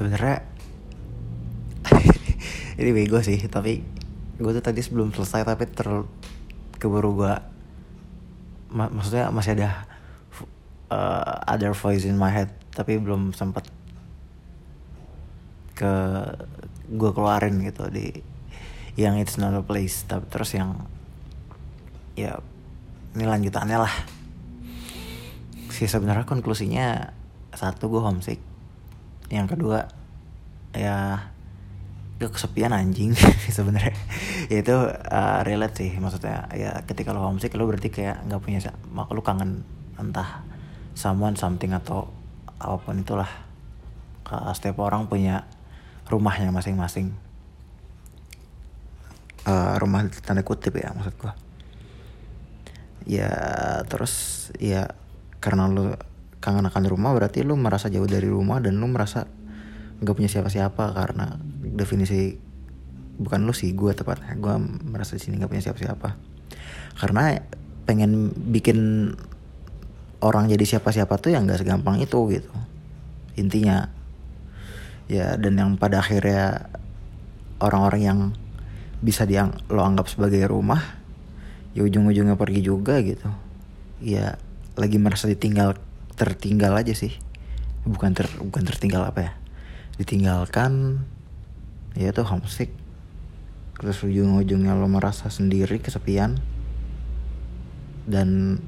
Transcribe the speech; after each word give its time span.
sebenarnya 0.00 0.40
ini 2.80 2.90
bego 2.96 3.20
sih 3.20 3.36
tapi 3.52 3.84
gue 4.40 4.50
tuh 4.56 4.64
tadi 4.64 4.80
sebelum 4.80 5.12
selesai 5.12 5.44
tapi 5.44 5.68
ter 5.68 6.08
keburu 6.80 7.20
gue 7.20 7.34
ma 8.72 8.88
maksudnya 8.88 9.28
masih 9.28 9.60
ada 9.60 9.84
uh, 10.88 11.44
other 11.44 11.76
voice 11.76 12.08
in 12.08 12.16
my 12.16 12.32
head 12.32 12.48
tapi 12.72 12.96
belum 12.96 13.36
sempat 13.36 13.68
ke 15.76 15.92
gue 16.88 17.10
keluarin 17.12 17.60
gitu 17.60 17.84
di 17.92 18.24
yang 18.96 19.20
it's 19.20 19.36
not 19.36 19.52
a 19.52 19.60
place 19.60 20.08
tapi 20.08 20.24
terus 20.32 20.56
yang 20.56 20.88
ya 22.16 22.40
ini 23.12 23.24
lanjutannya 23.28 23.78
lah. 23.80 23.94
Sih 25.70 25.88
sebenarnya 25.88 26.28
konklusinya 26.28 27.10
satu 27.52 27.90
gue 27.90 28.02
homesick 28.02 28.49
yang 29.30 29.46
kedua 29.46 29.86
ya 30.74 31.26
gue 32.20 32.28
kesepian 32.28 32.76
anjing 32.76 33.16
sebenarnya. 33.56 33.96
Ya 34.52 34.60
itu 34.60 34.76
uh, 34.90 35.40
relate 35.46 35.80
sih 35.80 35.90
maksudnya 35.96 36.50
ya 36.52 36.84
ketika 36.84 37.16
lo 37.16 37.24
homesick 37.24 37.56
lo 37.56 37.64
berarti 37.64 37.88
kayak 37.88 38.28
nggak 38.28 38.40
punya 38.44 38.60
mak 38.92 39.08
lo 39.08 39.24
kangen 39.24 39.64
entah 39.96 40.44
someone 40.92 41.38
something 41.38 41.72
atau 41.72 42.12
apa 42.60 42.76
pun 42.76 43.00
itulah. 43.00 43.30
Uh, 44.28 44.52
setiap 44.52 44.78
orang 44.84 45.08
punya 45.08 45.48
rumahnya 46.12 46.52
masing-masing. 46.52 47.16
Uh, 49.48 49.80
rumah 49.80 50.04
tanda 50.20 50.44
kutip 50.44 50.76
ya 50.76 50.92
maksud 50.92 51.16
gue 51.16 51.32
ya 53.08 53.32
terus 53.88 54.46
ya 54.60 54.92
karena 55.40 55.66
lu 55.70 55.96
kangen 56.40 56.64
akan 56.64 56.88
rumah 56.88 57.12
berarti 57.12 57.44
lu 57.44 57.54
merasa 57.54 57.92
jauh 57.92 58.08
dari 58.08 58.26
rumah 58.26 58.64
dan 58.64 58.80
lu 58.80 58.88
merasa 58.88 59.28
nggak 60.00 60.16
punya 60.16 60.30
siapa-siapa 60.32 60.96
karena 60.96 61.36
definisi 61.76 62.40
bukan 63.20 63.44
lu 63.44 63.52
sih 63.52 63.76
gue 63.76 63.92
tepatnya 63.92 64.32
gue 64.40 64.54
merasa 64.88 65.14
di 65.14 65.22
sini 65.22 65.36
nggak 65.36 65.52
punya 65.52 65.64
siapa-siapa. 65.68 66.08
Karena 66.96 67.36
pengen 67.84 68.32
bikin 68.32 69.12
orang 70.24 70.48
jadi 70.48 70.64
siapa-siapa 70.76 71.20
tuh 71.20 71.36
yang 71.36 71.44
nggak 71.44 71.60
segampang 71.60 72.00
itu 72.00 72.18
gitu 72.32 72.52
intinya. 73.36 73.92
Ya 75.10 75.36
dan 75.36 75.58
yang 75.58 75.70
pada 75.76 76.00
akhirnya 76.00 76.70
orang-orang 77.60 78.00
yang 78.00 78.18
bisa 79.04 79.28
diang 79.28 79.58
lo 79.68 79.84
anggap 79.84 80.08
sebagai 80.08 80.44
rumah 80.48 80.80
ya 81.76 81.84
ujung-ujungnya 81.84 82.40
pergi 82.40 82.64
juga 82.64 83.04
gitu. 83.04 83.28
Ya 84.00 84.40
lagi 84.80 84.96
merasa 84.96 85.28
ditinggal 85.28 85.76
tertinggal 86.20 86.76
aja 86.76 86.92
sih. 86.92 87.16
Bukan 87.88 88.12
ter 88.12 88.28
bukan 88.36 88.60
tertinggal 88.68 89.08
apa 89.08 89.20
ya? 89.24 89.32
Ditinggalkan 89.96 91.00
ya 91.96 92.12
itu 92.12 92.20
homesick. 92.28 92.68
Terus 93.80 94.04
ujung-ujungnya 94.04 94.76
lo 94.76 94.84
merasa 94.92 95.32
sendiri 95.32 95.80
kesepian. 95.80 96.36
Dan 98.04 98.60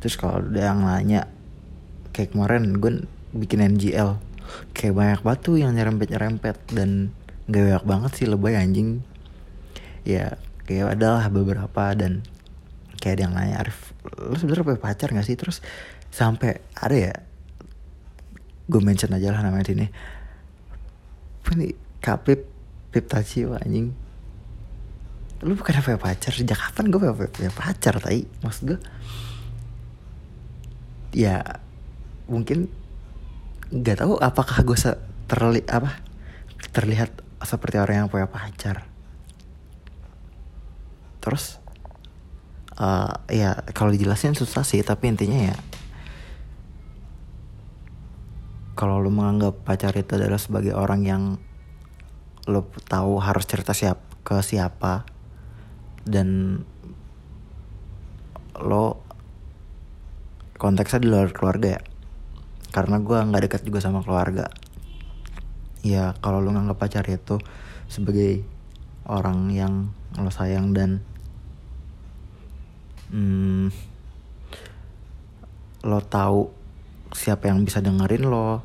terus 0.00 0.16
kalau 0.16 0.40
ada 0.40 0.72
yang 0.72 0.88
nanya 0.88 1.28
kayak 2.16 2.32
kemarin 2.32 2.80
gue 2.80 3.04
bikin 3.36 3.60
NGL 3.76 4.16
kayak 4.72 4.94
banyak 4.96 5.20
batu 5.20 5.60
yang 5.60 5.76
nyerempet-nyerempet 5.76 6.72
dan 6.72 7.12
gak 7.52 7.60
banyak 7.68 7.84
banget 7.84 8.10
sih 8.16 8.24
lebay 8.24 8.56
anjing. 8.56 9.04
Ya 10.08 10.40
kayak 10.64 10.96
adalah 10.96 11.28
beberapa 11.28 11.92
dan 11.92 12.24
kayak 12.98 13.14
ada 13.18 13.22
yang 13.30 13.34
nanya 13.34 13.56
Arif 13.62 13.94
lu 14.18 14.34
sebenernya 14.34 14.66
punya 14.66 14.80
pacar 14.82 15.08
gak 15.14 15.26
sih? 15.26 15.38
Terus 15.38 15.62
sampai 16.10 16.58
ada 16.74 16.96
ya 16.96 17.14
gue 18.68 18.80
mention 18.84 19.14
aja 19.16 19.32
lah 19.32 19.40
namanya 19.40 19.72
sini 19.72 19.86
apa 21.40 21.56
nih 21.56 21.72
Kapip 22.04 22.44
Pip 22.92 23.08
Tachi 23.08 23.48
anjing. 23.48 23.96
Lu 25.40 25.56
bukan 25.56 25.80
punya 25.80 25.96
pacar? 25.96 26.36
Sejak 26.36 26.60
kapan 26.60 26.92
gue 26.92 27.00
punya, 27.00 27.14
punya 27.32 27.52
pacar 27.56 27.96
tai? 28.04 28.28
Maksud 28.44 28.62
gue 28.68 28.80
ya 31.16 31.40
mungkin 32.28 32.68
nggak 33.72 34.04
tahu 34.04 34.20
apakah 34.20 34.60
gue 34.60 34.76
terli 35.24 35.64
apa 35.64 36.04
terlihat 36.68 37.24
seperti 37.40 37.80
orang 37.80 38.04
yang 38.04 38.08
punya 38.12 38.28
pacar. 38.28 38.84
Terus 41.24 41.56
uh, 42.78 43.12
ya 43.28 43.66
kalau 43.74 43.90
dijelasin 43.92 44.38
susah 44.38 44.62
sih 44.62 44.80
tapi 44.80 45.10
intinya 45.10 45.52
ya 45.52 45.56
kalau 48.78 49.02
lu 49.02 49.10
menganggap 49.10 49.66
pacar 49.66 49.90
itu 49.98 50.14
adalah 50.14 50.38
sebagai 50.38 50.70
orang 50.70 51.02
yang 51.02 51.22
lo 52.46 52.70
tahu 52.86 53.18
harus 53.18 53.42
cerita 53.42 53.74
siap 53.74 53.98
ke 54.22 54.38
siapa 54.38 55.02
dan 56.06 56.62
lo 58.54 59.02
konteksnya 60.62 61.02
di 61.02 61.08
luar 61.10 61.34
keluarga 61.34 61.74
ya. 61.74 61.82
Karena 62.70 63.02
gue 63.02 63.18
nggak 63.18 63.42
dekat 63.50 63.62
juga 63.66 63.82
sama 63.82 64.06
keluarga. 64.06 64.46
Ya 65.82 66.14
kalau 66.22 66.38
lo 66.38 66.54
nganggap 66.54 66.78
pacar 66.78 67.04
itu 67.10 67.42
sebagai 67.90 68.46
orang 69.10 69.50
yang 69.50 69.90
lo 70.14 70.30
sayang 70.30 70.70
dan 70.70 71.02
hmm, 73.12 73.68
lo 75.84 76.00
tahu 76.04 76.50
siapa 77.12 77.48
yang 77.48 77.64
bisa 77.64 77.80
dengerin 77.80 78.28
lo. 78.28 78.64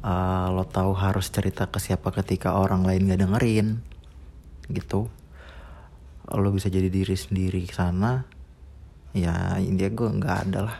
Uh, 0.00 0.48
lo 0.56 0.64
tahu 0.64 0.96
harus 0.96 1.28
cerita 1.28 1.68
ke 1.68 1.76
siapa 1.76 2.08
ketika 2.08 2.56
orang 2.56 2.88
lain 2.88 3.10
gak 3.10 3.20
dengerin 3.20 3.84
gitu. 4.72 5.12
Lo 6.30 6.48
bisa 6.54 6.72
jadi 6.72 6.88
diri 6.88 7.16
sendiri 7.18 7.66
sana. 7.68 8.24
Ya 9.12 9.58
intinya 9.58 9.90
gue 9.90 10.08
nggak 10.22 10.36
ada 10.48 10.60
lah. 10.70 10.78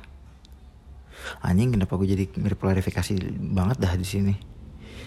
Anjing 1.44 1.74
kenapa 1.74 1.98
gue 2.00 2.08
jadi 2.08 2.24
mirip 2.38 2.62
klarifikasi 2.62 3.18
banget 3.52 3.76
dah 3.82 3.92
di 3.98 4.06
sini? 4.06 4.34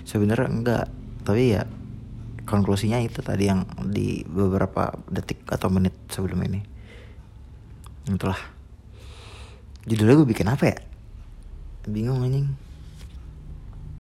Sebenarnya 0.04 0.52
enggak 0.52 0.86
tapi 1.24 1.56
ya 1.56 1.64
konklusinya 2.44 3.00
itu 3.00 3.24
tadi 3.24 3.48
yang 3.48 3.64
di 3.88 4.28
beberapa 4.28 4.92
detik 5.08 5.48
atau 5.48 5.72
menit 5.72 5.96
sebelum 6.12 6.44
ini 6.44 6.73
itulah 8.08 8.40
judulnya 9.88 10.16
gue 10.20 10.28
bikin 10.28 10.48
apa 10.52 10.64
ya? 10.72 10.78
Bingung 11.88 12.24
anjing 12.24 12.52